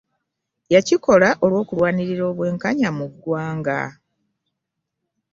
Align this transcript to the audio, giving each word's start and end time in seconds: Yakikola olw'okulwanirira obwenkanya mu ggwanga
Yakikola 0.73 1.29
olw'okulwanirira 1.45 2.23
obwenkanya 2.31 2.89
mu 2.97 3.05
ggwanga 3.11 3.79